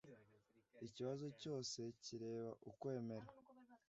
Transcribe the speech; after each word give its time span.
ikibazo 0.87 1.25
cyose 1.41 1.79
kireba 2.03 2.47
Ukwemera 2.69 3.27